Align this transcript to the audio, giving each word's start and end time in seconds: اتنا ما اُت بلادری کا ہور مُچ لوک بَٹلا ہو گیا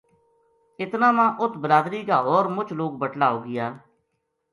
اتنا 0.81 1.09
ما 1.17 1.25
اُت 1.41 1.53
بلادری 1.61 2.01
کا 2.09 2.17
ہور 2.25 2.45
مُچ 2.55 2.67
لوک 2.77 2.93
بَٹلا 3.01 3.27
ہو 3.33 3.39
گیا 3.47 3.65